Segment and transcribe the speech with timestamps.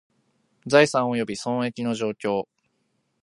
[0.65, 2.45] 財産および損益の状況